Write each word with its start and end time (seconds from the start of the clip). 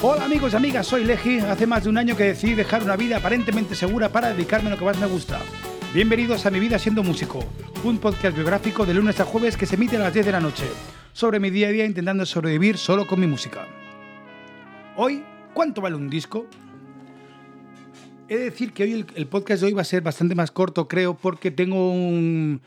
Hola 0.00 0.26
amigos 0.26 0.52
y 0.52 0.56
amigas, 0.56 0.86
soy 0.86 1.02
Leji. 1.02 1.40
Hace 1.40 1.66
más 1.66 1.82
de 1.82 1.90
un 1.90 1.98
año 1.98 2.16
que 2.16 2.22
decidí 2.22 2.54
dejar 2.54 2.84
una 2.84 2.94
vida 2.94 3.16
aparentemente 3.16 3.74
segura 3.74 4.10
para 4.10 4.32
dedicarme 4.32 4.68
a 4.68 4.70
lo 4.70 4.78
que 4.78 4.84
más 4.84 4.96
me 5.00 5.08
gusta. 5.08 5.40
Bienvenidos 5.92 6.46
a 6.46 6.52
Mi 6.52 6.60
Vida 6.60 6.78
Siendo 6.78 7.02
Músico, 7.02 7.44
un 7.82 7.98
podcast 7.98 8.36
biográfico 8.36 8.86
de 8.86 8.94
lunes 8.94 9.18
a 9.18 9.24
jueves 9.24 9.56
que 9.56 9.66
se 9.66 9.74
emite 9.74 9.96
a 9.96 9.98
las 9.98 10.14
10 10.14 10.26
de 10.26 10.30
la 10.30 10.38
noche, 10.38 10.66
sobre 11.12 11.40
mi 11.40 11.50
día 11.50 11.66
a 11.66 11.72
día 11.72 11.84
intentando 11.84 12.24
sobrevivir 12.26 12.78
solo 12.78 13.08
con 13.08 13.18
mi 13.18 13.26
música. 13.26 13.66
Hoy, 14.94 15.24
¿cuánto 15.52 15.80
vale 15.80 15.96
un 15.96 16.08
disco? 16.08 16.46
He 18.28 18.36
de 18.36 18.44
decir 18.44 18.72
que 18.72 18.84
hoy 18.84 19.04
el, 19.16 19.26
podcast 19.26 19.62
de 19.62 19.66
hoy 19.66 19.72
va 19.72 19.82
a 19.82 19.84
ser 19.84 20.02
bastante 20.02 20.36
más 20.36 20.52
corto, 20.52 20.86
creo, 20.86 21.14
porque 21.14 21.50
tengo 21.50 21.90
un... 21.90 22.62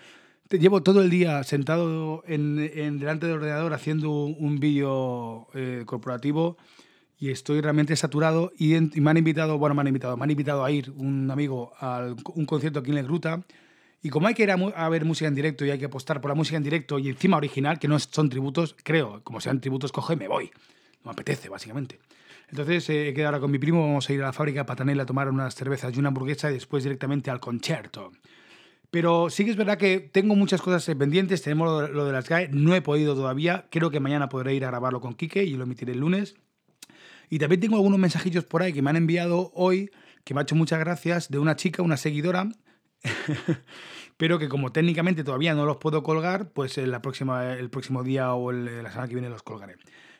Llevo 0.49 0.83
todo 0.83 1.01
el 1.01 1.09
día 1.09 1.41
sentado 1.45 2.25
en, 2.27 2.59
en 2.75 2.99
delante 2.99 3.25
del 3.25 3.37
ordenador 3.37 3.73
haciendo 3.73 4.11
un 4.25 4.59
vídeo 4.59 5.47
eh, 5.53 5.83
corporativo 5.85 6.57
y 7.21 7.29
estoy 7.29 7.61
realmente 7.61 7.95
saturado 7.95 8.51
y, 8.57 8.73
me 8.99 9.11
han 9.11 9.17
invitado, 9.17 9.59
bueno, 9.59 9.75
me 9.75 9.81
han 9.81 9.87
invitado, 9.87 10.17
me 10.17 10.23
han 10.23 10.31
invitado 10.31 10.65
a 10.65 10.71
ir 10.71 10.89
un 10.89 11.29
amigo 11.29 11.71
a 11.79 12.15
un 12.33 12.45
concierto 12.47 12.79
aquí 12.79 12.89
en 12.89 12.95
La 12.95 13.03
Gruta 13.03 13.43
y 14.01 14.09
como 14.09 14.25
hay 14.27 14.33
que 14.33 14.41
ir 14.41 14.49
a, 14.49 14.89
ver 14.89 15.05
música 15.05 15.27
en 15.27 15.35
directo 15.35 15.63
y 15.63 15.69
hay 15.69 15.77
que 15.77 15.85
apostar 15.85 16.19
por 16.19 16.29
la 16.29 16.35
música 16.35 16.57
en 16.57 16.63
directo 16.63 16.97
y 16.97 17.09
encima 17.09 17.37
original, 17.37 17.77
que 17.77 17.87
no 17.87 17.99
son 17.99 18.27
tributos, 18.27 18.75
creo, 18.83 19.21
como 19.23 19.39
sean 19.39 19.61
tributos, 19.61 19.91
y 20.09 20.15
me 20.15 20.27
voy. 20.27 20.49
No 21.03 21.05
me 21.05 21.11
apetece, 21.11 21.47
básicamente. 21.47 21.99
Entonces 22.49 22.89
eh, 22.89 23.09
he 23.09 23.13
quedado 23.13 23.35
ahora 23.35 23.39
con 23.39 23.51
mi 23.51 23.59
primo, 23.59 23.81
vamos 23.81 24.09
a 24.09 24.13
ir 24.13 24.23
a 24.23 24.25
la 24.25 24.33
fábrica 24.33 24.65
Patanel 24.65 24.99
a 24.99 25.05
tomar 25.05 25.29
unas 25.29 25.53
cervezas 25.53 25.95
y 25.95 25.99
una 25.99 26.07
hamburguesa 26.07 26.49
y 26.49 26.55
después 26.55 26.83
directamente 26.83 27.29
al 27.29 27.39
concierto. 27.39 28.11
Pero 28.89 29.29
sí 29.29 29.45
que 29.45 29.51
es 29.51 29.57
verdad 29.57 29.77
que 29.77 29.99
tengo 29.99 30.35
muchas 30.35 30.59
cosas 30.59 30.89
eh, 30.89 30.95
pendientes, 30.95 31.43
tenemos 31.43 31.67
lo, 31.67 31.87
lo 31.87 32.05
de 32.05 32.13
las 32.13 32.27
GAE, 32.27 32.47
no 32.51 32.73
he 32.73 32.81
podido 32.81 33.13
todavía, 33.13 33.67
creo 33.69 33.91
que 33.91 33.99
mañana 33.99 34.27
podré 34.27 34.55
ir 34.55 34.65
a 34.65 34.69
grabarlo 34.69 34.99
con 35.01 35.13
Quique 35.13 35.43
y 35.43 35.51
lo 35.51 35.65
emitiré 35.65 35.91
el 35.91 35.99
lunes. 35.99 36.35
Y 37.31 37.39
también 37.39 37.61
tengo 37.61 37.77
algunos 37.77 37.97
mensajillos 37.97 38.43
por 38.43 38.61
ahí 38.61 38.73
que 38.73 38.81
me 38.81 38.89
han 38.89 38.97
enviado 38.97 39.51
hoy, 39.55 39.89
que 40.25 40.33
me 40.33 40.41
ha 40.41 40.43
hecho 40.43 40.53
muchas 40.53 40.79
gracias, 40.79 41.31
de 41.31 41.39
una 41.39 41.55
chica, 41.55 41.81
una 41.81 41.95
seguidora, 41.95 42.49
pero 44.17 44.37
que 44.37 44.49
como 44.49 44.73
técnicamente 44.73 45.23
todavía 45.23 45.55
no 45.55 45.65
los 45.65 45.77
puedo 45.77 46.03
colgar, 46.03 46.49
pues 46.51 46.75
la 46.75 47.01
próxima, 47.01 47.53
el 47.53 47.69
próximo 47.69 48.03
día 48.03 48.33
o 48.33 48.51
la 48.51 48.91
semana 48.91 49.07
que 49.07 49.13
viene 49.13 49.29
los 49.29 49.43
colgaré. 49.43 49.77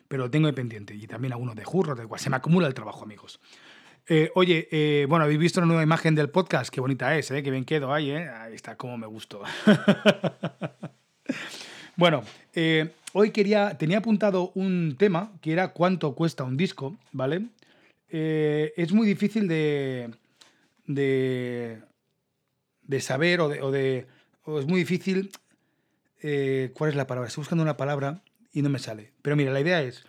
Pero 0.08 0.24
lo 0.24 0.30
tengo 0.30 0.46
de 0.46 0.54
pendiente. 0.54 0.94
Y 0.94 1.06
también 1.06 1.34
algunos 1.34 1.54
de 1.54 1.64
Jurro, 1.64 1.94
de 1.94 2.06
cual 2.06 2.18
se 2.18 2.30
me 2.30 2.36
acumula 2.36 2.66
el 2.66 2.72
trabajo, 2.72 3.04
amigos. 3.04 3.40
Eh, 4.08 4.30
oye, 4.34 4.68
eh, 4.72 5.04
bueno, 5.06 5.26
habéis 5.26 5.38
visto 5.38 5.60
la 5.60 5.66
nueva 5.66 5.82
imagen 5.82 6.14
del 6.14 6.30
podcast, 6.30 6.72
qué 6.72 6.80
bonita 6.80 7.14
es, 7.18 7.30
¿eh? 7.30 7.42
qué 7.42 7.50
bien 7.50 7.66
quedo 7.66 7.92
ahí, 7.92 8.10
¿eh? 8.10 8.26
ahí 8.26 8.54
está, 8.54 8.76
como 8.76 8.96
me 8.96 9.06
gustó. 9.06 9.42
bueno, 11.96 12.22
eh, 12.54 12.90
hoy 13.12 13.30
quería, 13.30 13.76
tenía 13.78 13.98
apuntado 13.98 14.52
un 14.54 14.96
tema 14.98 15.32
que 15.40 15.52
era 15.52 15.68
cuánto 15.68 16.14
cuesta 16.14 16.44
un 16.44 16.56
disco, 16.56 16.96
¿vale? 17.12 17.46
Eh, 18.08 18.72
es 18.76 18.92
muy 18.92 19.06
difícil 19.06 19.48
de, 19.48 20.10
de, 20.86 21.82
de 22.82 23.00
saber 23.00 23.40
o, 23.40 23.48
de, 23.48 23.62
o 23.62 23.70
de- 23.70 24.06
o 24.44 24.58
es 24.58 24.66
muy 24.66 24.80
difícil, 24.80 25.30
eh, 26.22 26.72
¿cuál 26.74 26.90
es 26.90 26.96
la 26.96 27.06
palabra? 27.06 27.28
Estoy 27.28 27.42
buscando 27.42 27.62
una 27.62 27.76
palabra 27.76 28.22
y 28.52 28.62
no 28.62 28.68
me 28.68 28.78
sale. 28.78 29.12
Pero 29.22 29.36
mira, 29.36 29.52
la 29.52 29.60
idea 29.60 29.82
es, 29.82 30.04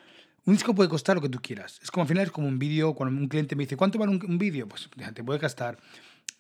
un 0.45 0.53
disco 0.53 0.75
puede 0.75 0.89
costar 0.89 1.15
lo 1.15 1.21
que 1.21 1.29
tú 1.29 1.39
quieras. 1.41 1.79
Es 1.81 1.91
como 1.91 2.03
al 2.03 2.07
final 2.07 2.25
es 2.25 2.31
como 2.31 2.47
un 2.47 2.59
vídeo, 2.59 2.93
cuando 2.93 3.19
un 3.19 3.27
cliente 3.27 3.55
me 3.55 3.63
dice, 3.63 3.77
¿cuánto 3.77 3.97
vale 3.99 4.11
un, 4.11 4.37
vídeo? 4.37 4.67
Pues 4.67 4.89
te 5.13 5.23
puede 5.23 5.39
gastar 5.39 5.77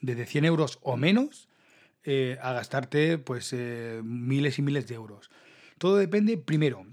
desde 0.01 0.25
100 0.25 0.45
euros 0.45 0.79
o 0.81 0.97
menos 0.97 1.47
eh, 2.03 2.37
a 2.41 2.53
gastarte 2.53 3.17
pues 3.17 3.51
eh, 3.53 4.01
miles 4.03 4.59
y 4.59 4.61
miles 4.61 4.87
de 4.87 4.95
euros. 4.95 5.29
Todo 5.77 5.97
depende, 5.97 6.37
primero, 6.37 6.85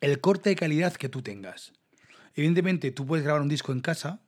el 0.00 0.20
corte 0.20 0.50
de 0.50 0.56
calidad 0.56 0.92
que 0.94 1.08
tú 1.08 1.22
tengas. 1.22 1.72
Evidentemente, 2.34 2.90
tú 2.90 3.06
puedes 3.06 3.24
grabar 3.24 3.42
un 3.42 3.48
disco 3.48 3.72
en 3.72 3.80
casa, 3.80 4.20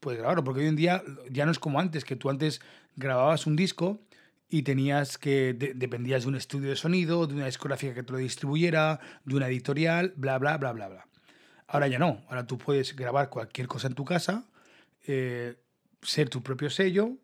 puedes 0.00 0.18
grabarlo, 0.20 0.44
porque 0.44 0.60
hoy 0.60 0.66
en 0.66 0.76
día 0.76 1.02
ya 1.30 1.44
no 1.44 1.52
es 1.52 1.58
como 1.58 1.80
antes, 1.80 2.04
que 2.04 2.16
tú 2.16 2.30
antes 2.30 2.60
grababas 2.96 3.46
un 3.46 3.56
disco 3.56 4.00
y 4.48 4.62
tenías 4.62 5.18
que, 5.18 5.54
de- 5.54 5.74
dependías 5.74 6.22
de 6.22 6.28
un 6.28 6.34
estudio 6.36 6.70
de 6.70 6.76
sonido, 6.76 7.26
de 7.26 7.34
una 7.34 7.46
discográfica 7.46 7.94
que 7.94 8.02
te 8.02 8.12
lo 8.12 8.18
distribuyera, 8.18 9.00
de 9.24 9.34
una 9.36 9.48
editorial, 9.48 10.12
bla, 10.16 10.38
bla, 10.38 10.56
bla, 10.58 10.72
bla, 10.72 10.88
bla. 10.88 11.06
Ahora 11.66 11.88
ya 11.88 11.98
no, 11.98 12.22
ahora 12.28 12.46
tú 12.46 12.58
puedes 12.58 12.94
grabar 12.94 13.30
cualquier 13.30 13.66
cosa 13.66 13.88
en 13.88 13.94
tu 13.94 14.04
casa, 14.04 14.44
eh, 15.06 15.56
ser 16.02 16.28
tu 16.28 16.42
propio 16.42 16.68
sello, 16.68 17.16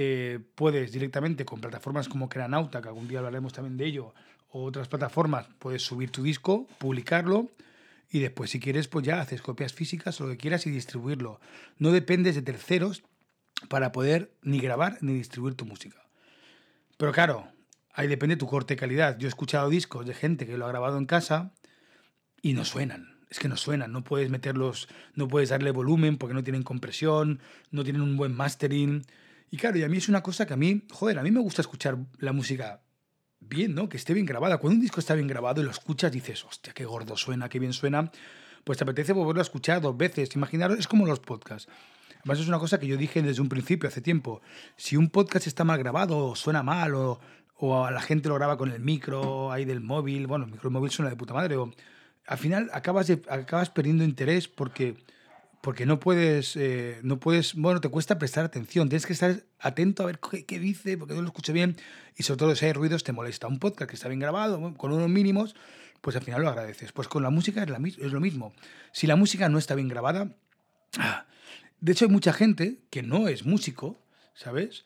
eh, 0.00 0.38
puedes 0.54 0.92
directamente 0.92 1.44
con 1.44 1.60
plataformas 1.60 2.08
como 2.08 2.28
Cranauta, 2.28 2.80
que 2.80 2.86
algún 2.86 3.08
día 3.08 3.18
hablaremos 3.18 3.52
también 3.52 3.76
de 3.76 3.84
ello, 3.84 4.14
o 4.48 4.62
otras 4.62 4.86
plataformas, 4.86 5.48
puedes 5.58 5.82
subir 5.82 6.10
tu 6.10 6.22
disco, 6.22 6.68
publicarlo 6.78 7.50
y 8.08 8.20
después 8.20 8.50
si 8.50 8.60
quieres 8.60 8.86
pues 8.86 9.04
ya 9.04 9.20
haces 9.20 9.42
copias 9.42 9.72
físicas 9.72 10.20
o 10.20 10.24
lo 10.24 10.30
que 10.30 10.36
quieras 10.36 10.66
y 10.66 10.70
distribuirlo. 10.70 11.40
No 11.78 11.90
dependes 11.90 12.36
de 12.36 12.42
terceros 12.42 13.02
para 13.68 13.90
poder 13.90 14.32
ni 14.42 14.60
grabar 14.60 14.98
ni 15.00 15.14
distribuir 15.14 15.56
tu 15.56 15.66
música. 15.66 15.98
Pero 16.96 17.10
claro, 17.10 17.48
ahí 17.92 18.06
depende 18.06 18.36
tu 18.36 18.46
corte 18.46 18.74
de 18.74 18.78
calidad. 18.78 19.18
Yo 19.18 19.26
he 19.26 19.28
escuchado 19.28 19.68
discos 19.68 20.06
de 20.06 20.14
gente 20.14 20.46
que 20.46 20.56
lo 20.56 20.64
ha 20.64 20.68
grabado 20.68 20.96
en 20.96 21.06
casa 21.06 21.52
y 22.40 22.52
no 22.52 22.64
suenan. 22.64 23.18
Es 23.30 23.40
que 23.40 23.48
no 23.48 23.56
suenan, 23.56 23.90
no 23.90 24.04
puedes 24.04 24.30
meterlos, 24.30 24.88
no 25.14 25.26
puedes 25.26 25.48
darle 25.48 25.72
volumen 25.72 26.18
porque 26.18 26.34
no 26.34 26.44
tienen 26.44 26.62
compresión, 26.62 27.40
no 27.72 27.82
tienen 27.82 28.02
un 28.02 28.16
buen 28.16 28.32
mastering. 28.32 29.04
Y 29.50 29.56
claro, 29.56 29.78
y 29.78 29.82
a 29.82 29.88
mí 29.88 29.96
es 29.96 30.08
una 30.08 30.22
cosa 30.22 30.46
que 30.46 30.54
a 30.54 30.56
mí, 30.56 30.82
joder, 30.90 31.18
a 31.18 31.22
mí 31.22 31.30
me 31.30 31.40
gusta 31.40 31.62
escuchar 31.62 31.98
la 32.18 32.32
música 32.32 32.82
bien, 33.40 33.74
¿no? 33.74 33.88
Que 33.88 33.96
esté 33.96 34.14
bien 34.14 34.26
grabada. 34.26 34.58
Cuando 34.58 34.76
un 34.76 34.82
disco 34.82 35.00
está 35.00 35.14
bien 35.14 35.26
grabado 35.26 35.60
y 35.60 35.64
lo 35.64 35.70
escuchas, 35.70 36.12
dices, 36.12 36.44
hostia, 36.44 36.72
qué 36.74 36.84
gordo 36.84 37.16
suena, 37.16 37.48
qué 37.48 37.58
bien 37.58 37.72
suena, 37.72 38.10
pues 38.64 38.78
te 38.78 38.84
apetece 38.84 39.12
volverlo 39.12 39.40
a 39.40 39.42
escuchar 39.42 39.80
dos 39.80 39.96
veces. 39.96 40.34
Imaginaros, 40.34 40.78
es 40.78 40.86
como 40.86 41.06
los 41.06 41.20
podcasts. 41.20 41.70
Además, 42.20 42.40
es 42.40 42.48
una 42.48 42.58
cosa 42.58 42.78
que 42.78 42.86
yo 42.86 42.96
dije 42.96 43.22
desde 43.22 43.40
un 43.40 43.48
principio, 43.48 43.88
hace 43.88 44.00
tiempo. 44.00 44.42
Si 44.76 44.96
un 44.96 45.08
podcast 45.08 45.46
está 45.46 45.64
mal 45.64 45.78
grabado, 45.78 46.18
o 46.18 46.36
suena 46.36 46.62
mal, 46.62 46.94
o, 46.94 47.20
o 47.54 47.84
a 47.84 47.90
la 47.90 48.00
gente 48.00 48.28
lo 48.28 48.34
graba 48.34 48.58
con 48.58 48.70
el 48.70 48.80
micro 48.80 49.52
ahí 49.52 49.64
del 49.64 49.80
móvil, 49.80 50.26
bueno, 50.26 50.44
el 50.44 50.50
micro 50.50 50.68
del 50.68 50.74
móvil 50.74 50.90
suena 50.90 51.10
de 51.10 51.16
puta 51.16 51.32
madre, 51.32 51.56
o 51.56 51.72
al 52.26 52.38
final 52.38 52.70
acabas, 52.72 53.10
acabas 53.28 53.70
perdiendo 53.70 54.04
interés 54.04 54.48
porque, 54.48 54.96
porque 55.60 55.86
no 55.86 55.98
puedes, 55.98 56.56
eh, 56.56 56.98
no 57.02 57.18
puedes, 57.18 57.54
bueno, 57.54 57.80
te 57.80 57.88
cuesta 57.88 58.18
prestar 58.18 58.44
atención, 58.44 58.88
tienes 58.88 59.06
que 59.06 59.12
estar 59.12 59.42
atento 59.58 60.02
a 60.02 60.06
ver 60.06 60.18
qué, 60.18 60.44
qué 60.44 60.58
dice, 60.58 60.96
porque 60.96 61.14
no 61.14 61.22
lo 61.22 61.28
escucho 61.28 61.52
bien, 61.52 61.76
y 62.16 62.22
sobre 62.22 62.38
todo 62.38 62.56
si 62.56 62.66
hay 62.66 62.72
ruidos 62.72 63.04
te 63.04 63.12
molesta. 63.12 63.46
Un 63.46 63.58
podcast 63.58 63.90
que 63.90 63.96
está 63.96 64.08
bien 64.08 64.20
grabado, 64.20 64.74
con 64.74 64.92
unos 64.92 65.08
mínimos, 65.08 65.54
pues 66.00 66.16
al 66.16 66.22
final 66.22 66.42
lo 66.42 66.48
agradeces. 66.48 66.92
Pues 66.92 67.08
con 67.08 67.22
la 67.22 67.30
música 67.30 67.62
es, 67.62 67.70
la, 67.70 67.78
es 67.78 68.12
lo 68.12 68.20
mismo. 68.20 68.52
Si 68.92 69.06
la 69.06 69.16
música 69.16 69.48
no 69.48 69.58
está 69.58 69.74
bien 69.74 69.88
grabada, 69.88 70.32
ah, 70.98 71.26
de 71.80 71.92
hecho, 71.92 72.06
hay 72.06 72.10
mucha 72.10 72.32
gente 72.32 72.80
que 72.90 73.02
no 73.02 73.28
es 73.28 73.44
músico, 73.44 74.00
¿sabes? 74.34 74.84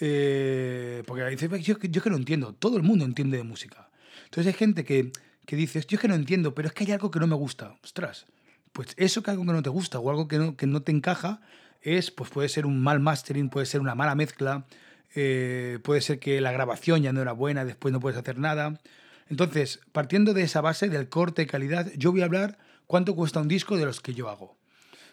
Eh, 0.00 1.02
porque 1.06 1.24
dice, 1.26 1.48
"Pues 1.48 1.64
yo, 1.64 1.78
yo 1.78 2.02
que 2.02 2.10
no 2.10 2.16
entiendo, 2.16 2.54
todo 2.54 2.76
el 2.76 2.82
mundo 2.82 3.04
entiende 3.04 3.36
de 3.36 3.44
música. 3.44 3.88
Entonces 4.24 4.52
hay 4.52 4.58
gente 4.58 4.84
que, 4.84 5.12
que 5.46 5.56
dice, 5.56 5.82
yo 5.86 5.98
que 5.98 6.08
no 6.08 6.14
entiendo, 6.14 6.54
pero 6.54 6.68
es 6.68 6.74
que 6.74 6.84
hay 6.84 6.92
algo 6.92 7.10
que 7.10 7.20
no 7.20 7.26
me 7.26 7.36
gusta. 7.36 7.76
Ostras, 7.82 8.26
pues 8.74 8.88
eso 8.96 9.22
que 9.22 9.30
algo 9.30 9.46
que 9.46 9.52
no 9.52 9.62
te 9.62 9.70
gusta 9.70 10.00
o 10.00 10.10
algo 10.10 10.26
que 10.26 10.36
no, 10.36 10.56
que 10.56 10.66
no 10.66 10.82
te 10.82 10.90
encaja 10.90 11.40
es, 11.80 12.10
pues 12.10 12.28
puede 12.28 12.48
ser 12.48 12.66
un 12.66 12.82
mal 12.82 12.98
mastering, 12.98 13.48
puede 13.48 13.66
ser 13.66 13.80
una 13.80 13.94
mala 13.94 14.16
mezcla, 14.16 14.66
eh, 15.14 15.78
puede 15.84 16.00
ser 16.00 16.18
que 16.18 16.40
la 16.40 16.50
grabación 16.50 17.00
ya 17.00 17.12
no 17.12 17.22
era 17.22 17.32
buena, 17.32 17.64
después 17.64 17.92
no 17.92 18.00
puedes 18.00 18.18
hacer 18.18 18.36
nada. 18.36 18.80
Entonces, 19.28 19.78
partiendo 19.92 20.34
de 20.34 20.42
esa 20.42 20.60
base 20.60 20.88
del 20.88 21.08
corte 21.08 21.42
de 21.42 21.46
calidad, 21.46 21.90
yo 21.96 22.10
voy 22.10 22.22
a 22.22 22.24
hablar 22.24 22.58
cuánto 22.88 23.14
cuesta 23.14 23.40
un 23.40 23.46
disco 23.46 23.76
de 23.76 23.84
los 23.84 24.00
que 24.00 24.12
yo 24.12 24.28
hago. 24.28 24.56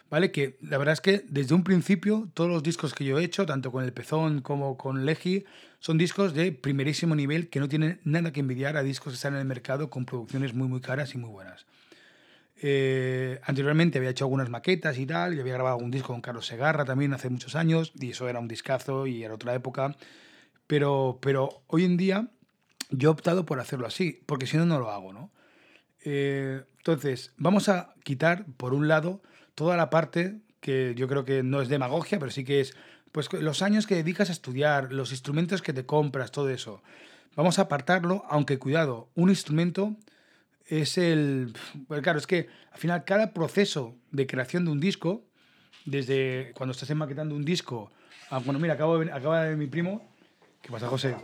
¿Vale? 0.09 0.31
Que 0.31 0.57
la 0.61 0.79
verdad 0.79 0.93
es 0.93 1.01
que 1.01 1.23
desde 1.29 1.53
un 1.53 1.63
principio 1.63 2.29
todos 2.33 2.49
los 2.49 2.63
discos 2.63 2.95
que 2.95 3.05
yo 3.05 3.19
he 3.19 3.23
hecho, 3.23 3.45
tanto 3.45 3.71
con 3.71 3.83
El 3.83 3.93
Pezón 3.93 4.41
como 4.41 4.75
con 4.75 5.05
Legi, 5.05 5.45
son 5.79 5.99
discos 5.99 6.33
de 6.33 6.51
primerísimo 6.51 7.15
nivel 7.15 7.47
que 7.47 7.59
no 7.59 7.69
tienen 7.69 8.01
nada 8.05 8.33
que 8.33 8.39
envidiar 8.39 8.75
a 8.75 8.81
discos 8.81 9.13
que 9.13 9.17
están 9.17 9.35
en 9.35 9.41
el 9.41 9.45
mercado 9.45 9.91
con 9.91 10.05
producciones 10.05 10.55
muy 10.55 10.67
muy 10.67 10.81
caras 10.81 11.13
y 11.13 11.19
muy 11.19 11.29
buenas. 11.29 11.67
Eh, 12.63 13.39
anteriormente 13.43 13.97
había 13.97 14.11
hecho 14.11 14.25
algunas 14.25 14.49
maquetas 14.49 14.99
y 14.99 15.07
tal, 15.07 15.33
y 15.33 15.39
había 15.39 15.53
grabado 15.53 15.77
un 15.77 15.89
disco 15.89 16.09
con 16.09 16.21
Carlos 16.21 16.45
Segarra 16.45 16.85
también 16.85 17.11
hace 17.11 17.27
muchos 17.29 17.55
años, 17.55 17.91
y 17.99 18.11
eso 18.11 18.29
era 18.29 18.39
un 18.39 18.47
discazo 18.47 19.07
y 19.07 19.23
era 19.23 19.33
otra 19.33 19.55
época. 19.55 19.95
Pero, 20.67 21.17
pero 21.21 21.63
hoy 21.67 21.85
en 21.85 21.97
día 21.97 22.27
yo 22.91 23.09
he 23.09 23.11
optado 23.11 23.47
por 23.47 23.59
hacerlo 23.59 23.87
así, 23.87 24.21
porque 24.27 24.45
si 24.45 24.57
no, 24.57 24.65
no 24.67 24.79
lo 24.79 24.91
hago, 24.91 25.11
¿no? 25.11 25.31
Eh, 26.05 26.61
entonces, 26.77 27.33
vamos 27.37 27.67
a 27.67 27.95
quitar, 28.03 28.45
por 28.57 28.75
un 28.75 28.87
lado, 28.87 29.23
toda 29.55 29.75
la 29.75 29.89
parte 29.89 30.39
que 30.59 30.93
yo 30.95 31.07
creo 31.07 31.25
que 31.25 31.41
no 31.41 31.61
es 31.61 31.67
demagogia, 31.67 32.19
pero 32.19 32.31
sí 32.31 32.43
que 32.43 32.61
es 32.61 32.75
pues 33.11 33.31
los 33.33 33.63
años 33.63 33.87
que 33.87 33.95
dedicas 33.95 34.29
a 34.29 34.33
estudiar, 34.33 34.93
los 34.93 35.11
instrumentos 35.11 35.63
que 35.63 35.73
te 35.73 35.85
compras, 35.85 36.31
todo 36.31 36.49
eso. 36.49 36.81
Vamos 37.35 37.59
a 37.59 37.63
apartarlo, 37.63 38.23
aunque 38.29 38.59
cuidado, 38.59 39.09
un 39.15 39.29
instrumento 39.29 39.95
es 40.67 40.97
el... 40.97 41.53
Pues 41.87 42.01
claro, 42.01 42.19
es 42.19 42.27
que 42.27 42.47
al 42.71 42.77
final 42.77 43.03
cada 43.03 43.33
proceso 43.33 43.95
de 44.11 44.27
creación 44.27 44.65
de 44.65 44.71
un 44.71 44.79
disco, 44.79 45.23
desde 45.85 46.51
cuando 46.55 46.71
estás 46.71 46.89
enmaquetando 46.89 47.35
un 47.35 47.45
disco, 47.45 47.91
a, 48.29 48.39
bueno, 48.39 48.59
mira, 48.59 48.75
acabo 48.75 48.99
de, 48.99 49.11
acaba 49.11 49.43
de 49.43 49.49
ver 49.49 49.57
mi 49.57 49.67
primo. 49.67 50.09
¿Qué 50.61 50.71
pasa, 50.71 50.87
José? 50.87 51.15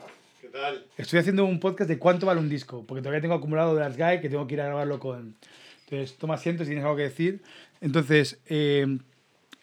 ¿Qué 0.42 0.50
tal? 0.50 0.86
Estoy 0.98 1.20
haciendo 1.20 1.46
un 1.46 1.60
podcast 1.60 1.90
de 1.90 1.98
cuánto 2.00 2.26
vale 2.26 2.40
un 2.40 2.50
disco, 2.50 2.86
porque 2.86 3.02
todavía 3.02 3.22
tengo 3.22 3.36
acumulado 3.36 3.76
de 3.76 3.82
las 3.82 3.98
GAE 3.98 4.20
que 4.20 4.30
tengo 4.30 4.48
que 4.48 4.56
ir 4.56 4.62
a 4.62 4.66
grabarlo 4.66 5.00
con... 5.00 5.38
Entonces, 5.86 6.18
toma 6.18 6.34
asiento 6.34 6.64
si 6.64 6.70
tienes 6.70 6.84
algo 6.84 6.98
que 6.98 7.04
decir. 7.04 7.42
Entonces, 7.80 8.40
eh, 8.48 8.98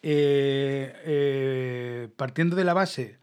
eh, 0.02 0.94
eh, 1.04 2.08
partiendo 2.16 2.56
de 2.56 2.64
la 2.64 2.72
base, 2.72 3.18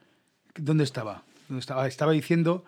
¿dónde 0.56 0.84
estaba? 0.84 1.24
¿Dónde 1.48 1.62
estaba? 1.62 1.88
Estaba 1.88 2.12
diciendo 2.12 2.64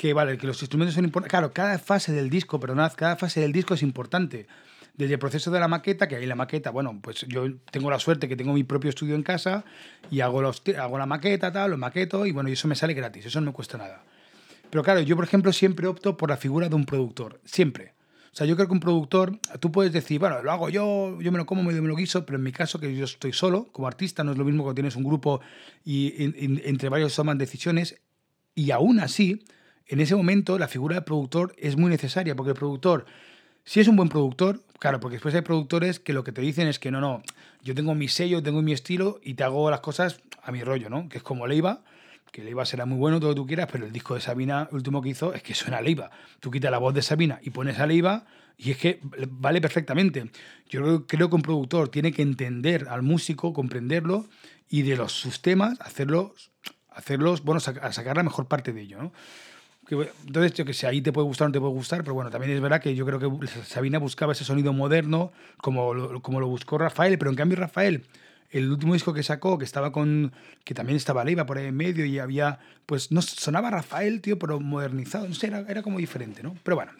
que, 0.00 0.14
vale, 0.14 0.38
que 0.38 0.46
los 0.46 0.62
instrumentos 0.62 0.94
son 0.94 1.04
importantes. 1.04 1.30
Claro, 1.30 1.52
cada 1.52 1.78
fase 1.78 2.10
del 2.10 2.30
disco, 2.30 2.58
perdonad, 2.58 2.94
cada 2.96 3.16
fase 3.16 3.38
del 3.38 3.52
disco 3.52 3.74
es 3.74 3.82
importante. 3.82 4.46
Desde 4.94 5.12
el 5.12 5.18
proceso 5.18 5.50
de 5.50 5.60
la 5.60 5.68
maqueta, 5.68 6.08
que 6.08 6.16
ahí 6.16 6.24
la 6.24 6.34
maqueta, 6.34 6.70
bueno, 6.70 6.98
pues 7.02 7.26
yo 7.28 7.44
tengo 7.70 7.90
la 7.90 7.98
suerte 7.98 8.26
que 8.26 8.34
tengo 8.34 8.54
mi 8.54 8.64
propio 8.64 8.88
estudio 8.88 9.14
en 9.14 9.22
casa 9.22 9.62
y 10.10 10.20
hago, 10.20 10.40
los, 10.40 10.62
hago 10.78 10.96
la 10.96 11.04
maqueta, 11.04 11.52
tal, 11.52 11.72
lo 11.72 11.76
maqueto 11.76 12.24
y 12.24 12.32
bueno, 12.32 12.48
y 12.48 12.54
eso 12.54 12.66
me 12.66 12.76
sale 12.76 12.94
gratis, 12.94 13.26
eso 13.26 13.42
no 13.42 13.48
me 13.48 13.52
cuesta 13.52 13.76
nada. 13.76 14.02
Pero 14.70 14.82
claro, 14.82 15.00
yo 15.00 15.16
por 15.16 15.26
ejemplo 15.26 15.52
siempre 15.52 15.86
opto 15.86 16.16
por 16.16 16.30
la 16.30 16.38
figura 16.38 16.70
de 16.70 16.76
un 16.76 16.86
productor, 16.86 17.38
siempre. 17.44 17.92
O 18.32 18.36
sea, 18.36 18.46
yo 18.46 18.56
creo 18.56 18.68
que 18.68 18.72
un 18.72 18.80
productor, 18.80 19.38
tú 19.60 19.70
puedes 19.70 19.92
decir, 19.92 20.18
bueno, 20.18 20.42
lo 20.42 20.50
hago 20.50 20.70
yo, 20.70 21.20
yo 21.20 21.30
me 21.30 21.36
lo 21.36 21.44
como, 21.44 21.62
me, 21.62 21.74
lo 21.74 21.94
guiso, 21.94 22.24
pero 22.24 22.38
en 22.38 22.44
mi 22.44 22.52
caso, 22.52 22.80
que 22.80 22.96
yo 22.96 23.04
estoy 23.04 23.34
solo, 23.34 23.68
como 23.70 23.86
artista, 23.86 24.24
no 24.24 24.32
es 24.32 24.38
lo 24.38 24.46
mismo 24.46 24.62
cuando 24.62 24.76
tienes 24.76 24.96
un 24.96 25.04
grupo 25.04 25.42
y 25.84 26.14
entre 26.66 26.88
varios 26.88 27.14
toman 27.14 27.36
decisiones, 27.36 28.00
y 28.54 28.70
aún 28.70 29.00
así, 29.00 29.44
en 29.90 30.00
ese 30.00 30.14
momento 30.14 30.56
la 30.56 30.68
figura 30.68 30.94
del 30.94 31.04
productor 31.04 31.52
es 31.58 31.76
muy 31.76 31.90
necesaria, 31.90 32.36
porque 32.36 32.50
el 32.50 32.56
productor, 32.56 33.06
si 33.64 33.80
es 33.80 33.88
un 33.88 33.96
buen 33.96 34.08
productor, 34.08 34.62
claro, 34.78 35.00
porque 35.00 35.16
después 35.16 35.34
hay 35.34 35.40
productores 35.42 35.98
que 35.98 36.12
lo 36.12 36.22
que 36.22 36.30
te 36.30 36.40
dicen 36.40 36.68
es 36.68 36.78
que 36.78 36.92
no, 36.92 37.00
no, 37.00 37.24
yo 37.64 37.74
tengo 37.74 37.96
mi 37.96 38.06
sello, 38.06 38.40
tengo 38.40 38.62
mi 38.62 38.72
estilo 38.72 39.20
y 39.24 39.34
te 39.34 39.42
hago 39.42 39.68
las 39.68 39.80
cosas 39.80 40.20
a 40.44 40.52
mi 40.52 40.62
rollo, 40.62 40.88
¿no? 40.90 41.08
Que 41.08 41.18
es 41.18 41.24
como 41.24 41.48
Leiva, 41.48 41.82
que 42.30 42.44
Leiva 42.44 42.64
será 42.64 42.86
muy 42.86 42.98
bueno, 42.98 43.18
todo 43.18 43.30
lo 43.30 43.34
que 43.34 43.40
tú 43.40 43.46
quieras, 43.48 43.68
pero 43.70 43.84
el 43.84 43.92
disco 43.92 44.14
de 44.14 44.20
Sabina, 44.20 44.68
último 44.70 45.02
que 45.02 45.08
hizo, 45.08 45.34
es 45.34 45.42
que 45.42 45.54
suena 45.54 45.78
a 45.78 45.82
Leiva. 45.82 46.12
Tú 46.38 46.52
quitas 46.52 46.70
la 46.70 46.78
voz 46.78 46.94
de 46.94 47.02
Sabina 47.02 47.40
y 47.42 47.50
pones 47.50 47.80
a 47.80 47.86
Leiva 47.88 48.26
y 48.56 48.70
es 48.70 48.76
que 48.76 49.00
vale 49.02 49.60
perfectamente. 49.60 50.30
Yo 50.68 51.04
creo 51.06 51.28
que 51.28 51.34
un 51.34 51.42
productor 51.42 51.88
tiene 51.88 52.12
que 52.12 52.22
entender 52.22 52.86
al 52.88 53.02
músico, 53.02 53.52
comprenderlo 53.52 54.26
y 54.68 54.82
de 54.82 54.94
los, 54.96 55.10
sus 55.10 55.42
temas 55.42 55.80
hacerlos, 55.80 56.52
hacerlos 56.90 57.42
bueno, 57.42 57.58
sacar 57.58 58.16
la 58.16 58.22
mejor 58.22 58.46
parte 58.46 58.72
de 58.72 58.82
ello, 58.82 59.02
¿no? 59.02 59.12
Entonces, 59.90 60.54
yo 60.54 60.64
que 60.64 60.74
sé, 60.74 60.86
ahí 60.86 61.00
te 61.00 61.12
puede 61.12 61.26
gustar 61.26 61.46
o 61.46 61.48
no 61.48 61.52
te 61.52 61.60
puede 61.60 61.72
gustar, 61.72 62.02
pero 62.02 62.14
bueno, 62.14 62.30
también 62.30 62.52
es 62.52 62.60
verdad 62.60 62.80
que 62.80 62.94
yo 62.94 63.04
creo 63.04 63.18
que 63.18 63.46
Sabina 63.66 63.98
buscaba 63.98 64.32
ese 64.32 64.44
sonido 64.44 64.72
moderno, 64.72 65.32
como 65.56 65.94
lo, 65.94 66.22
como 66.22 66.40
lo 66.40 66.46
buscó 66.46 66.78
Rafael, 66.78 67.18
pero 67.18 67.30
en 67.30 67.36
cambio 67.36 67.58
Rafael 67.58 68.04
el 68.50 68.70
último 68.70 68.94
disco 68.94 69.14
que 69.14 69.22
sacó, 69.22 69.58
que 69.58 69.64
estaba 69.64 69.92
con. 69.92 70.32
que 70.64 70.74
también 70.74 70.96
estaba 70.96 71.24
Leiva 71.24 71.46
por 71.46 71.58
ahí 71.58 71.66
en 71.66 71.76
medio 71.76 72.04
y 72.04 72.18
había. 72.18 72.58
pues 72.86 73.12
no 73.12 73.22
sonaba 73.22 73.70
Rafael, 73.70 74.20
tío, 74.20 74.38
pero 74.38 74.60
modernizado. 74.60 75.26
No 75.28 75.34
sé, 75.34 75.46
era, 75.48 75.60
era 75.68 75.82
como 75.82 75.98
diferente, 75.98 76.42
¿no? 76.42 76.56
Pero 76.62 76.76
bueno. 76.76 76.92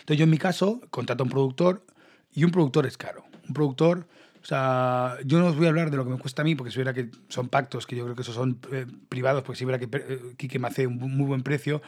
Entonces 0.00 0.18
yo 0.18 0.24
en 0.24 0.30
mi 0.30 0.38
caso 0.38 0.80
contrato 0.90 1.22
a 1.22 1.24
un 1.24 1.30
productor 1.30 1.84
y 2.32 2.44
un 2.44 2.50
productor 2.50 2.86
es 2.86 2.96
caro. 2.96 3.24
Un 3.48 3.54
productor. 3.54 4.06
O 4.42 4.46
sea, 4.46 5.16
yo 5.24 5.38
no 5.38 5.46
os 5.46 5.56
voy 5.56 5.66
a 5.66 5.68
hablar 5.68 5.90
de 5.90 5.96
lo 5.96 6.04
que 6.04 6.10
me 6.10 6.18
cuesta 6.18 6.42
a 6.42 6.44
mí, 6.44 6.54
porque 6.54 6.70
si 6.70 6.78
hubiera 6.78 6.94
que 6.94 7.10
son 7.28 7.48
pactos, 7.48 7.86
que 7.86 7.96
yo 7.96 8.04
creo 8.04 8.16
que 8.16 8.22
esos 8.22 8.34
son 8.34 8.58
eh, 8.72 8.86
privados, 9.08 9.42
porque 9.42 9.58
si 9.58 9.64
hubiera 9.64 9.78
que 9.78 9.88
eh, 9.92 10.58
me 10.58 10.68
hace 10.68 10.86
un 10.86 11.16
muy 11.16 11.26
buen 11.26 11.42
precio, 11.42 11.82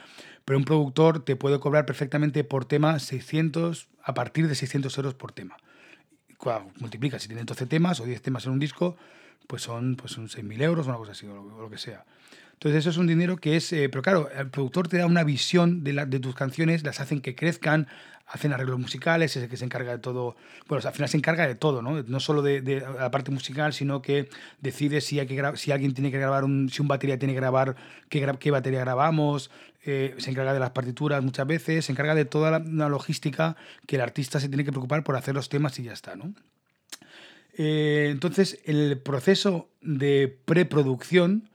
pero 0.44 0.58
un 0.58 0.64
productor 0.64 1.24
te 1.24 1.36
puede 1.36 1.60
cobrar 1.60 1.86
perfectamente 1.86 2.44
por 2.44 2.64
tema 2.64 2.98
600, 2.98 3.88
a 4.02 4.14
partir 4.14 4.48
de 4.48 4.54
600 4.54 4.96
euros 4.98 5.14
por 5.14 5.32
tema 5.32 5.56
multiplica, 6.78 7.18
si 7.18 7.28
tiene 7.28 7.44
12 7.44 7.66
temas 7.66 8.00
o 8.00 8.04
10 8.04 8.22
temas 8.22 8.46
en 8.46 8.52
un 8.52 8.58
disco, 8.58 8.96
pues 9.46 9.62
son, 9.62 9.96
pues 9.96 10.12
son 10.12 10.28
6.000 10.28 10.62
euros 10.62 10.86
o 10.86 10.90
una 10.90 10.98
cosa 10.98 11.12
así, 11.12 11.26
o 11.26 11.34
lo, 11.34 11.70
que 11.70 11.78
sea. 11.78 12.04
Entonces 12.60 12.80
eso 12.80 12.90
es 12.90 12.98
un 12.98 13.06
dinero 13.06 13.38
que 13.38 13.56
es, 13.56 13.72
eh, 13.72 13.88
pero 13.88 14.02
claro, 14.02 14.28
el 14.36 14.50
productor 14.50 14.86
te 14.86 14.98
da 14.98 15.06
una 15.06 15.24
visión 15.24 15.82
de, 15.82 15.94
la, 15.94 16.04
de 16.04 16.20
tus 16.20 16.34
canciones, 16.34 16.84
las 16.84 17.00
hacen 17.00 17.22
que 17.22 17.34
crezcan, 17.34 17.88
hacen 18.26 18.52
arreglos 18.52 18.78
musicales, 18.78 19.34
es 19.34 19.42
el 19.42 19.48
que 19.48 19.56
se 19.56 19.64
encarga 19.64 19.92
de 19.92 19.98
todo, 19.98 20.36
bueno, 20.68 20.86
al 20.86 20.92
final 20.92 21.08
se 21.08 21.16
encarga 21.16 21.46
de 21.46 21.54
todo, 21.54 21.80
¿no? 21.80 22.02
No 22.02 22.20
solo 22.20 22.42
de, 22.42 22.84
la 22.98 23.10
parte 23.10 23.30
musical, 23.30 23.72
sino 23.72 24.02
que 24.02 24.28
decide 24.60 25.00
si, 25.00 25.18
hay 25.18 25.26
que 25.26 25.42
si 25.56 25.72
alguien 25.72 25.94
tiene 25.94 26.10
que 26.10 26.18
grabar, 26.18 26.44
un, 26.44 26.68
si 26.68 26.82
un 26.82 26.88
batería 26.88 27.18
tiene 27.18 27.32
que 27.32 27.40
grabar, 27.40 27.76
qué, 28.10 28.30
qué 28.38 28.50
batería 28.50 28.80
grabamos, 28.80 29.50
eh, 29.86 30.14
se 30.18 30.30
encarga 30.30 30.52
de 30.52 30.60
las 30.60 30.72
partituras 30.72 31.24
muchas 31.24 31.46
veces, 31.46 31.86
se 31.86 31.92
encarga 31.92 32.14
de 32.14 32.26
toda 32.26 32.60
la, 32.60 32.88
logística 32.90 33.56
que 33.86 33.96
el 33.96 34.02
artista 34.02 34.38
se 34.38 34.48
tiene 34.48 34.64
que 34.64 34.70
preocupar 34.70 35.02
por 35.02 35.16
hacer 35.16 35.34
los 35.34 35.48
temas 35.48 35.78
y 35.78 35.84
ya 35.84 35.92
está, 35.92 36.14
¿no? 36.14 36.34
Eh, 37.56 38.08
entonces, 38.10 38.60
el 38.64 38.98
proceso 38.98 39.68
de 39.80 40.38
preproducción, 40.44 41.49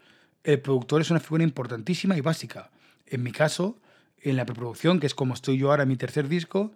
el 0.46 0.62
productor 0.62 1.02
es 1.02 1.12
una 1.12 1.20
figura 1.20 1.44
importantísima 1.44 2.16
y 2.18 2.22
básica. 2.22 2.70
En 3.08 3.24
mi 3.24 3.32
caso, 3.32 3.78
en 4.22 4.38
la 4.38 4.46
preproducción, 4.46 5.00
que 5.00 5.08
es 5.08 5.16
como 5.16 5.34
estoy 5.34 5.58
yo 5.58 5.72
ahora 5.72 5.84
en 5.84 5.90
mi 5.90 5.98
tercer 5.98 6.28
disco, 6.28 6.72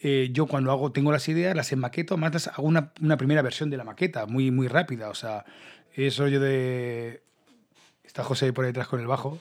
eh, 0.00 0.30
yo 0.32 0.46
cuando 0.46 0.70
hago, 0.70 0.92
tengo 0.92 1.10
las 1.10 1.28
ideas, 1.28 1.56
las 1.56 1.72
enmaqueto, 1.72 2.16
más 2.16 2.48
hago 2.48 2.66
una, 2.66 2.92
una, 3.00 3.16
primera 3.16 3.42
versión 3.42 3.70
de 3.70 3.76
la 3.76 3.84
maqueta, 3.84 4.26
muy, 4.26 4.50
muy 4.50 4.68
rápida. 4.68 5.08
O 5.08 5.14
sea, 5.14 5.44
eso 5.94 6.28
yo 6.28 6.40
de... 6.40 7.22
Está 8.04 8.22
José 8.22 8.52
por 8.52 8.66
detrás 8.66 8.88
con 8.88 9.00
el 9.00 9.06
bajo. 9.06 9.38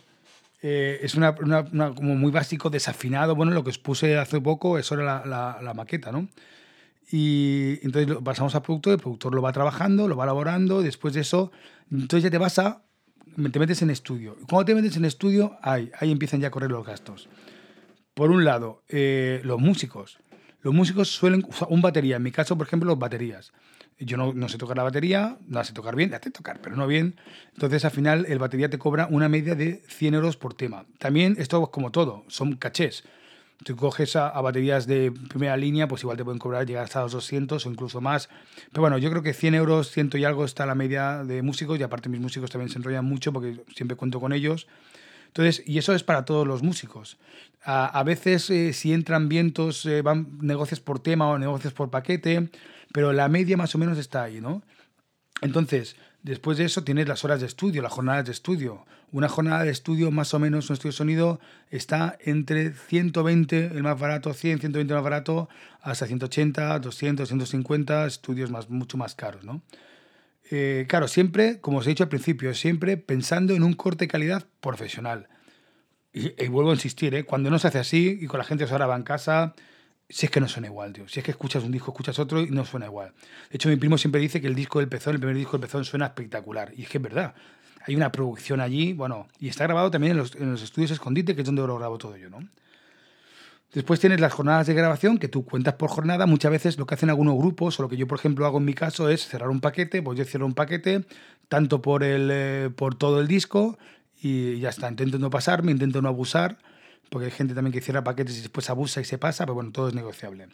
Eh, 0.62 1.00
es 1.02 1.16
una, 1.16 1.36
una, 1.42 1.94
como 1.94 2.16
muy 2.16 2.32
básico, 2.32 2.70
desafinado. 2.70 3.36
Bueno, 3.36 3.52
lo 3.52 3.64
que 3.64 3.72
os 3.72 3.78
puse 3.78 4.18
hace 4.18 4.40
poco, 4.40 4.78
eso 4.78 4.96
era 4.96 5.04
la, 5.04 5.26
la, 5.26 5.62
la 5.62 5.74
maqueta, 5.74 6.12
¿no? 6.12 6.30
Y 7.12 7.80
entonces 7.84 8.08
lo 8.08 8.24
pasamos 8.24 8.56
al 8.56 8.62
productor, 8.62 8.94
el 8.94 9.00
productor 9.00 9.36
lo 9.36 9.42
va 9.42 9.52
trabajando, 9.52 10.08
lo 10.08 10.16
va 10.16 10.24
elaborando, 10.24 10.82
después 10.82 11.14
de 11.14 11.22
eso, 11.22 11.52
entonces 11.92 12.24
ya 12.24 12.32
te 12.32 12.38
vas 12.38 12.58
a, 12.60 12.82
te 13.52 13.60
metes 13.60 13.82
en 13.82 13.90
estudio. 13.90 14.38
Cuando 14.50 14.66
te 14.66 14.76
metes 14.76 14.98
en 14.98 15.06
estudio, 15.06 15.58
ahí, 15.62 15.92
ahí 16.00 16.12
empiezan 16.12 16.42
ya 16.42 16.48
a 16.48 16.52
correr 16.52 16.72
los 16.72 16.86
gastos. 16.86 17.30
Por 18.14 18.32
un 18.32 18.46
lado, 18.46 18.84
eh, 18.90 19.42
los 19.44 19.60
músicos. 19.60 20.20
Los 20.62 20.74
músicos 20.74 21.10
suelen 21.10 21.46
un 21.68 21.82
batería, 21.82 22.18
en 22.18 22.24
mi 22.24 22.32
caso, 22.32 22.58
por 22.58 22.68
ejemplo, 22.68 22.88
los 22.88 23.00
baterías. 23.00 23.52
Yo 24.00 24.18
no, 24.18 24.34
no 24.34 24.50
sé 24.50 24.58
tocar 24.58 24.78
la 24.78 24.84
batería, 24.84 25.38
no 25.48 25.60
la 25.60 25.64
sé 25.64 25.74
tocar 25.74 25.96
bien, 25.96 26.12
la 26.12 26.20
sé 26.22 26.32
tocar, 26.32 26.62
pero 26.62 26.76
no 26.76 26.88
bien. 26.88 27.16
Entonces, 27.54 27.86
al 27.86 27.92
final, 27.92 28.26
el 28.28 28.40
batería 28.40 28.70
te 28.70 28.78
cobra 28.78 29.08
una 29.10 29.30
media 29.30 29.56
de 29.56 29.84
100 29.88 30.14
euros 30.14 30.38
por 30.38 30.54
tema. 30.54 30.86
También, 31.00 31.36
esto 31.38 31.64
es 31.64 31.70
como 31.70 31.92
todo, 31.92 32.24
son 32.28 32.56
cachés. 32.56 33.04
Si 33.66 33.74
coges 33.74 34.16
a, 34.16 34.30
baterías 34.42 34.88
de 34.88 35.12
primera 35.30 35.56
línea, 35.56 35.88
pues 35.88 36.04
igual 36.04 36.18
te 36.18 36.24
pueden 36.24 36.40
cobrar 36.40 36.66
llegar 36.66 36.84
hasta 36.84 37.02
los 37.02 37.14
200 37.14 37.66
o 37.66 37.70
incluso 37.70 38.02
más. 38.02 38.30
Pero 38.72 38.82
bueno, 38.82 38.98
yo 38.98 39.10
creo 39.10 39.24
que 39.24 39.34
100 39.34 39.56
euros, 39.56 39.92
100 39.92 40.12
y 40.14 40.24
algo 40.26 40.44
está 40.44 40.66
la 40.66 40.76
media 40.76 41.24
de 41.24 41.42
músicos 41.42 41.80
y 41.80 41.84
aparte 41.84 42.10
mis 42.10 42.20
músicos 42.20 42.50
también 42.50 42.70
se 42.70 42.78
enrollan 42.78 43.06
mucho 43.06 43.32
porque 43.32 43.64
siempre 43.76 43.96
cuento 43.96 44.20
con 44.20 44.34
ellos. 44.34 44.68
Entonces, 45.28 45.64
y 45.66 45.80
eso 45.80 45.96
es 45.96 46.04
para 46.04 46.26
todos 46.26 46.46
los 46.46 46.62
músicos. 46.62 47.18
A, 47.64 48.04
veces, 48.04 48.50
eh, 48.50 48.74
si 48.74 48.94
entran 48.94 49.30
vientos, 49.30 49.86
eh, 49.86 50.02
van 50.02 50.38
negocios 50.42 50.80
por 50.80 51.00
tema 51.00 51.30
o 51.30 51.40
negocios 51.40 51.74
por 51.74 51.90
paquete, 51.90 52.50
pero 52.92 53.14
la 53.14 53.30
media 53.30 53.58
más 53.58 53.74
o 53.74 53.78
menos 53.78 53.98
está 53.98 54.24
ahí, 54.24 54.42
¿no? 54.42 54.62
Entonces, 55.42 55.96
después 56.24 56.58
de 56.58 56.66
eso 56.66 56.84
tienes 56.84 57.08
las 57.08 57.24
horas 57.24 57.40
de 57.42 57.48
estudio, 57.48 57.82
las 57.82 57.92
jornadas 57.92 58.26
de 58.26 58.32
estudio. 58.32 58.86
Una 59.12 59.30
jornada 59.30 59.64
de 59.64 59.72
estudio, 59.72 60.10
más 60.10 60.34
o 60.34 60.40
menos, 60.40 60.70
un 60.70 60.74
estudio 60.74 60.92
de 60.92 60.98
sonido, 60.98 61.40
está 61.70 62.18
entre 62.22 62.74
120, 62.74 63.68
el 63.68 63.84
más 63.84 64.00
barato, 64.00 64.34
100, 64.34 64.60
120 64.60 64.94
más 64.94 65.04
barato, 65.04 65.50
hasta 65.82 66.08
180, 66.08 66.80
200, 66.80 67.28
150, 67.28 68.06
estudios 68.08 68.50
más, 68.50 68.70
mucho 68.70 68.98
más 68.98 69.14
caros, 69.14 69.44
¿no? 69.44 69.62
Eh, 70.50 70.86
claro, 70.88 71.08
siempre, 71.08 71.60
como 71.62 71.80
os 71.80 71.86
he 71.86 71.90
dicho 71.90 72.04
al 72.04 72.10
principio, 72.10 72.54
siempre 72.54 72.98
pensando 72.98 73.54
en 73.54 73.64
un 73.64 73.74
corte 73.74 74.06
de 74.06 74.10
calidad 74.10 74.46
profesional. 74.62 75.28
Y, 76.12 76.30
vuelvo 76.48 76.72
a 76.72 76.76
insistir, 76.76 77.16
¿eh? 77.16 77.24
cuando 77.24 77.50
no 77.50 77.58
se 77.58 77.68
hace 77.68 77.80
así 77.80 78.20
y 78.22 78.28
con 78.28 78.38
la 78.38 78.44
gente 78.44 78.68
se 78.68 78.78
va 78.78 78.96
en 78.96 79.02
casa, 79.02 79.56
si 80.10 80.26
es 80.26 80.32
que 80.32 80.40
no 80.40 80.48
suena 80.48 80.68
igual, 80.68 80.94
tío. 80.94 81.08
Si 81.08 81.20
es 81.20 81.26
que 81.26 81.32
escuchas 81.32 81.64
un 81.64 81.72
disco, 81.72 81.92
escuchas 81.92 82.20
otro 82.20 82.42
y 82.42 82.50
no 82.50 82.66
suena 82.66 82.86
igual. 82.86 83.14
De 83.50 83.56
hecho, 83.56 83.70
mi 83.70 83.78
primo 83.78 83.98
siempre 83.98 84.22
dice 84.22 84.42
que 84.42 84.48
el 84.48 84.56
disco 84.56 84.80
del 84.80 84.90
Pezón, 84.90 85.16
el 85.16 85.20
primer 85.20 85.36
disco 85.36 85.54
del 85.54 85.62
Pezón, 85.62 85.86
suena 85.86 86.06
espectacular. 86.08 86.72
Y 86.76 86.84
es 86.84 86.90
que 86.90 86.98
es 86.98 87.04
verdad. 87.04 87.34
Hay 87.86 87.96
una 87.96 88.12
producción 88.12 88.62
allí, 88.62 88.94
bueno, 88.94 89.28
y 89.40 89.50
está 89.50 89.66
grabado 89.66 89.92
también 89.92 90.12
en 90.12 90.18
los, 90.18 90.36
en 90.36 90.52
los 90.52 90.62
estudios 90.62 90.92
Escondite, 90.92 91.36
que 91.36 91.42
es 91.42 91.46
donde 91.46 91.66
lo 91.66 91.78
grabo 91.78 91.98
todo 91.98 92.16
yo, 92.16 92.30
¿no? 92.30 92.40
Después 93.74 94.00
tienes 94.00 94.20
las 94.20 94.32
jornadas 94.32 94.68
de 94.68 94.76
grabación, 94.76 95.18
que 95.18 95.28
tú 95.28 95.44
cuentas 95.44 95.74
por 95.74 95.90
jornada. 95.90 96.28
Muchas 96.28 96.52
veces 96.52 96.78
lo 96.78 96.86
que 96.86 96.94
hacen 96.94 97.10
algunos 97.10 97.36
grupos, 97.36 97.80
o 97.80 97.84
lo 97.84 97.90
que 97.90 97.98
yo, 97.98 98.08
por 98.08 98.20
ejemplo, 98.20 98.46
hago 98.46 98.60
en 98.60 98.66
mi 98.66 98.76
caso, 98.76 99.10
es 99.10 99.28
cerrar 99.28 99.50
un 99.50 99.62
paquete. 99.62 100.04
Pues 100.04 100.18
yo 100.18 100.26
cierro 100.26 100.46
un 100.46 100.54
paquete, 100.54 101.06
tanto 101.50 101.82
por, 101.82 102.04
el, 102.04 102.30
eh, 102.32 102.70
por 102.76 102.94
todo 102.94 103.20
el 103.20 103.28
disco, 103.28 103.80
y 104.22 104.60
ya 104.60 104.70
está. 104.70 104.90
Intento 104.90 105.18
no 105.18 105.32
pasarme, 105.32 105.72
intento 105.72 106.04
no 106.04 106.10
abusar, 106.10 106.60
porque 107.10 107.26
hay 107.26 107.32
gente 107.32 107.54
también 107.54 107.74
que 107.74 107.82
cierra 107.82 108.04
paquetes 108.04 108.38
y 108.38 108.42
después 108.42 108.70
abusa 108.70 109.02
y 109.02 109.06
se 109.06 109.18
pasa, 109.18 109.46
pero 109.46 109.56
bueno, 109.56 109.72
todo 109.72 109.88
es 109.88 109.94
negociable. 109.94 110.48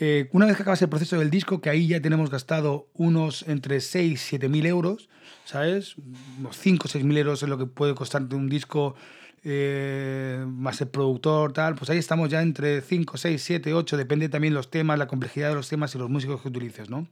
Eh, 0.00 0.28
una 0.32 0.46
vez 0.46 0.56
que 0.56 0.62
acabas 0.62 0.80
el 0.82 0.88
proceso 0.88 1.18
del 1.18 1.28
disco, 1.28 1.60
que 1.60 1.70
ahí 1.70 1.88
ya 1.88 2.00
tenemos 2.00 2.30
gastado 2.30 2.88
unos 2.94 3.42
entre 3.48 3.80
6 3.80 4.12
y 4.12 4.16
7 4.16 4.48
mil 4.48 4.64
euros, 4.64 5.08
¿sabes? 5.44 5.96
Unos 6.38 6.56
5 6.56 6.84
o 6.86 6.88
6 6.88 7.04
mil 7.04 7.18
euros 7.18 7.42
es 7.42 7.48
lo 7.48 7.58
que 7.58 7.66
puede 7.66 7.96
costarte 7.96 8.36
un 8.36 8.48
disco 8.48 8.94
eh, 9.42 10.44
más 10.46 10.80
el 10.80 10.88
productor, 10.88 11.52
tal, 11.52 11.74
pues 11.74 11.90
ahí 11.90 11.98
estamos 11.98 12.28
ya 12.28 12.42
entre 12.42 12.80
5, 12.80 13.16
6, 13.16 13.42
7, 13.42 13.74
8, 13.74 13.96
depende 13.96 14.28
también 14.28 14.54
los 14.54 14.70
temas, 14.70 14.98
la 14.98 15.08
complejidad 15.08 15.48
de 15.48 15.56
los 15.56 15.68
temas 15.68 15.94
y 15.94 15.98
los 15.98 16.08
músicos 16.08 16.42
que 16.42 16.48
utilices, 16.48 16.90
¿no? 16.90 17.08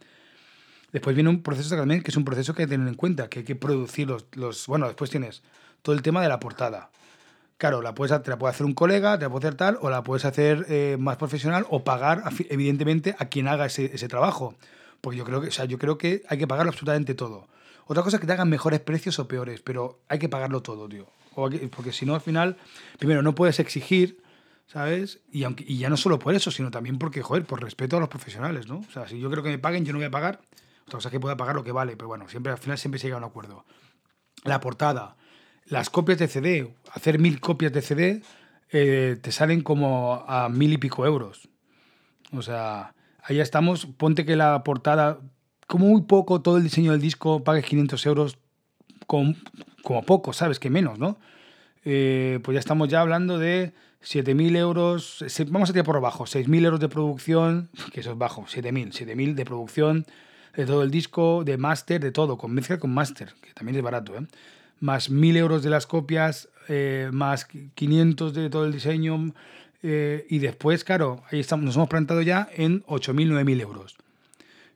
Después 0.93 1.17
viene 1.17 1.31
un 1.31 1.43
proceso 1.43 1.76
también 1.76 2.03
que 2.03 2.11
es 2.12 2.17
un 2.17 2.25
proceso 2.25 2.55
que 2.55 2.62
hay 2.62 2.69
que 2.69 2.75
tener 2.75 2.87
en 2.88 2.95
cuenta, 2.95 3.29
que 3.29 3.41
hay 3.41 3.45
que 3.45 3.57
producir 3.57 4.07
los, 4.07 4.26
los... 4.35 4.67
Bueno, 4.69 4.87
después 4.87 5.11
tienes 5.11 5.43
todo 5.83 5.95
el 5.95 6.03
tema 6.03 6.23
de 6.23 6.29
la 6.29 6.41
portada. 6.41 6.91
Claro, 7.59 7.81
la 7.81 7.95
puedes, 7.95 8.23
te 8.23 8.31
la 8.31 8.39
puede 8.39 8.51
hacer 8.53 8.67
un 8.67 8.75
colega, 8.75 9.19
te 9.19 9.25
la 9.25 9.31
puede 9.31 9.47
hacer 9.47 9.57
tal, 9.57 9.79
o 9.81 9.89
la 9.89 10.03
puedes 10.03 10.27
hacer 10.27 10.67
eh, 10.69 10.97
más 10.99 11.17
profesional 11.17 11.67
o 11.71 11.85
pagar, 11.85 12.23
evidentemente, 12.51 13.17
a 13.19 13.27
quien 13.27 13.49
haga 13.49 13.67
ese, 13.67 13.87
ese, 13.95 14.09
trabajo. 14.09 14.55
Porque 15.01 15.17
yo 15.17 15.25
creo, 15.25 15.41
que, 15.41 15.49
o 15.49 15.53
sea, 15.53 15.65
yo 15.65 15.79
creo 15.79 15.97
que 15.97 16.23
hay 16.29 16.37
que 16.37 16.47
pagarlo 16.47 16.71
absolutamente 16.71 17.15
todo. 17.15 17.49
Otra 17.87 18.03
cosa 18.03 18.17
es 18.17 18.21
que 18.21 18.27
te 18.27 18.33
hagan 18.35 18.51
mejores 18.51 18.81
precios 18.81 19.19
o 19.19 19.29
peores, 19.29 19.63
pero 19.63 20.01
hay 20.09 20.19
que 20.19 20.29
pagarlo 20.29 20.61
todo, 20.61 20.89
tío. 20.89 21.07
Porque 21.35 21.93
si 21.93 22.05
no, 22.05 22.15
al 22.15 22.21
final, 22.21 22.57
primero, 22.99 23.23
no 23.23 23.35
puedes 23.35 23.59
exigir, 23.61 24.21
¿sabes? 24.67 25.21
Y, 25.31 25.45
aunque, 25.45 25.65
y 25.67 25.79
ya 25.79 25.89
no 25.89 25.97
solo 25.97 26.19
por 26.19 26.35
eso, 26.35 26.51
sino 26.51 26.71
también 26.71 26.99
porque, 26.99 27.23
joder, 27.23 27.45
por 27.45 27.63
respeto 27.63 27.97
a 27.97 28.01
los 28.01 28.09
profesionales, 28.09 28.69
¿no? 28.69 28.79
O 28.79 28.93
sea, 28.93 29.09
si 29.09 29.19
yo 29.19 29.31
creo 29.31 29.43
que 29.43 29.51
me 29.51 29.59
paguen, 29.59 29.85
yo 29.85 29.93
no 29.93 29.99
voy 29.99 30.07
a 30.07 30.11
pagar. 30.11 30.41
Otra 30.83 30.99
cosa 30.99 31.09
es 31.09 31.13
que 31.13 31.21
pueda 31.21 31.37
pagar 31.37 31.55
lo 31.55 31.65
que 31.65 31.73
vale, 31.73 31.97
pero 31.97 32.09
bueno, 32.09 32.29
siempre, 32.29 32.53
al 32.53 32.59
final 32.59 32.77
siempre 32.79 32.99
se 32.99 33.07
llega 33.07 33.17
a 33.17 33.19
un 33.19 33.25
acuerdo. 33.25 33.65
La 34.45 34.61
portada 34.61 35.17
las 35.68 35.90
copias 35.90 36.18
de 36.18 36.28
CD, 36.28 36.75
hacer 36.92 37.18
mil 37.18 37.40
copias 37.40 37.73
de 37.73 37.82
CD, 37.82 38.23
eh, 38.70 39.16
te 39.20 39.32
salen 39.32 39.62
como 39.62 40.25
a 40.26 40.49
mil 40.49 40.73
y 40.73 40.78
pico 40.78 41.06
euros. 41.06 41.49
O 42.32 42.42
sea, 42.42 42.94
ahí 43.23 43.40
estamos. 43.40 43.87
Ponte 43.87 44.25
que 44.25 44.37
la 44.37 44.62
portada, 44.64 45.20
como 45.66 45.87
muy 45.87 46.02
poco, 46.02 46.42
todo 46.42 46.56
el 46.56 46.62
diseño 46.62 46.92
del 46.92 47.00
disco, 47.00 47.44
pagues 47.44 47.64
500 47.64 48.06
euros, 48.06 48.38
con, 49.06 49.37
como 49.82 50.02
poco, 50.02 50.32
¿sabes? 50.32 50.58
Que 50.58 50.70
menos, 50.70 50.99
¿no? 50.99 51.18
Eh, 51.85 52.40
pues 52.42 52.54
ya 52.54 52.58
estamos 52.58 52.88
ya 52.88 53.00
hablando 53.00 53.38
de 53.38 53.73
7.000 54.02 54.56
euros, 54.56 55.25
vamos 55.49 55.70
a 55.70 55.73
tirar 55.73 55.87
por 55.87 55.96
abajo, 55.96 56.25
6.000 56.25 56.64
euros 56.64 56.80
de 56.80 56.88
producción, 56.88 57.70
que 57.92 58.00
eso 58.00 58.12
es 58.12 58.18
bajo, 58.18 58.42
7.000, 58.42 58.92
7.000 58.92 59.35
de 59.35 59.44
producción 59.44 60.06
de 60.54 60.64
todo 60.64 60.82
el 60.82 60.90
disco, 60.90 61.44
de 61.44 61.58
máster, 61.58 62.00
de 62.00 62.12
todo, 62.12 62.38
con 62.38 62.52
mezcla 62.52 62.78
con 62.78 62.92
máster, 62.92 63.35
que 63.42 63.52
también 63.52 63.76
es 63.76 63.82
barato, 63.82 64.16
¿eh? 64.16 64.26
Más 64.80 65.11
1.000 65.11 65.37
euros 65.37 65.62
de 65.62 65.71
las 65.71 65.87
copias, 65.87 66.49
eh, 66.68 67.11
más 67.12 67.47
500 67.47 68.35
de 68.35 68.50
todo 68.50 68.66
el 68.66 68.73
diseño. 68.73 69.35
Eh, 69.83 70.26
y 70.28 70.38
después, 70.38 70.85
claro, 70.85 71.23
ahí 71.30 71.40
estamos, 71.40 71.64
nos 71.64 71.76
hemos 71.76 71.88
plantado 71.88 72.23
ya 72.23 72.49
en 72.54 72.83
8.000, 72.85 73.33
9.000 73.33 73.61
euros. 73.61 73.97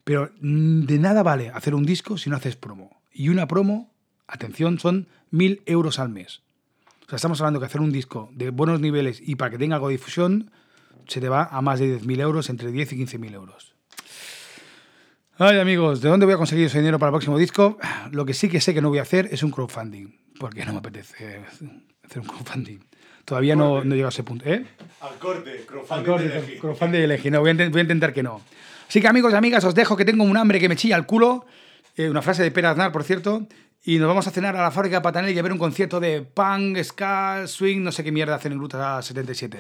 Pero 0.05 0.31
mm, 0.41 0.83
de 0.83 0.99
nada 0.99 1.23
vale 1.23 1.51
hacer 1.51 1.75
un 1.75 1.85
disco 1.85 2.19
si 2.19 2.31
no 2.31 2.37
haces 2.37 2.57
promo. 2.57 3.01
Y 3.13 3.29
una 3.29 3.47
promo, 3.49 3.91
atención, 4.27 4.79
son 4.79 5.09
1.000 5.33 5.63
euros 5.67 5.99
al 5.99 6.11
mes. 6.11 6.43
O 7.07 7.11
sea, 7.11 7.17
estamos 7.17 7.41
hablando 7.41 7.59
que 7.59 7.67
hacer 7.67 7.81
un 7.81 7.91
disco 7.91 8.31
de 8.33 8.51
buenos 8.51 8.81
niveles 8.81 9.21
y 9.21 9.35
para 9.35 9.51
que 9.51 9.59
tenga 9.59 9.77
algo 9.77 9.91
se 11.09 11.21
te 11.21 11.29
va 11.29 11.45
a 11.45 11.61
más 11.61 11.81
de 11.81 12.01
10.000 12.01 12.21
euros, 12.21 12.51
entre 12.51 12.71
10 12.71 12.93
y 12.93 13.05
15.000 13.05 13.35
euros. 13.35 13.75
Ay, 15.43 15.59
amigos, 15.59 16.03
¿de 16.03 16.11
dónde 16.11 16.27
voy 16.27 16.35
a 16.35 16.37
conseguir 16.37 16.67
ese 16.67 16.81
dinero 16.81 16.99
para 16.99 17.09
el 17.09 17.13
próximo 17.15 17.39
disco? 17.39 17.79
Lo 18.11 18.27
que 18.27 18.35
sí 18.35 18.51
que 18.51 18.61
sé 18.61 18.75
que 18.75 18.83
no 18.83 18.91
voy 18.91 18.99
a 18.99 19.03
hacer 19.03 19.27
es 19.33 19.43
un 19.43 19.51
crowdfunding, 19.51 20.15
porque 20.39 20.67
no 20.67 20.73
me 20.73 20.81
apetece 20.81 21.41
hacer 22.05 22.21
un 22.21 22.27
crowdfunding. 22.27 22.79
Todavía 23.25 23.57
no, 23.57 23.83
no 23.83 23.95
llego 23.95 24.09
a 24.09 24.11
ese 24.11 24.23
punto. 24.23 24.45
¿eh? 24.45 24.67
Al 25.01 25.19
corte, 25.19 25.65
crowdfunding. 25.67 25.95
Al 25.99 26.05
corte, 26.05 26.59
crowdfunding. 26.61 27.33
No, 27.33 27.41
voy 27.41 27.51
a, 27.53 27.55
voy 27.71 27.79
a, 27.79 27.81
intentar 27.81 28.13
que 28.13 28.23
no. 28.23 28.43
Así 28.87 29.01
que, 29.01 29.09
amigos 29.09 29.33
y 29.33 29.37
amigas, 29.37 29.65
os 29.65 29.75
dejo 29.75 29.97
que 29.97 30.05
tengo 30.05 30.25
un 30.25 30.37
hambre 30.37 30.61
que 30.61 30.69
me 30.69 30.77
chilla 30.77 30.97
el 30.97 31.07
culo. 31.07 31.47
Eh, 31.97 32.11
una 32.11 32.21
frase 32.21 32.43
de 32.43 32.51
Pera 32.51 32.73
Aznar, 32.73 32.93
por 32.93 33.03
cierto. 33.03 33.47
Y 33.83 33.99
nos 33.99 34.09
vamos 34.09 34.27
a 34.27 34.31
cenar 34.31 34.55
a 34.59 34.61
la 34.61 34.71
fábrica 34.71 34.97
de 34.97 35.01
Patanel 35.01 35.35
y 35.35 35.39
a 35.39 35.43
ver 35.43 35.53
un 35.53 35.59
concierto 35.59 36.01
de 36.01 36.21
punk, 36.21 36.83
ska, 36.83 37.47
swing, 37.47 37.83
no 37.83 37.93
sé 37.93 38.05
qué 38.05 38.13
mierda 38.13 38.35
hacen 38.35 38.53
en 38.53 38.59
Gruta 38.59 39.01
77. 39.01 39.57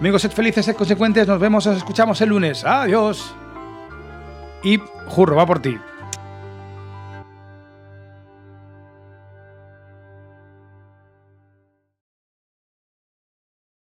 Amigos, 0.00 0.20
sed 0.20 0.32
felices, 0.32 0.66
sed 0.66 0.76
consecuentes. 0.76 1.26
Nos 1.26 1.40
vemos, 1.40 1.66
os 1.66 1.78
escuchamos 1.78 2.20
el 2.20 2.28
lunes. 2.28 2.62
Adiós. 2.62 3.34
Y 4.62 4.78
Jurro, 5.06 5.36
va 5.36 5.46
por 5.46 5.60
ti. 5.60 5.78